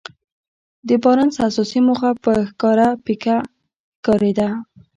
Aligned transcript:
د 0.87 0.89
بارنس 1.03 1.35
اساسي 1.47 1.79
موخه 1.87 2.11
په 2.23 2.31
ښکاره 2.49 2.87
پيکه 3.05 3.37
ښکارېده. 3.97 4.49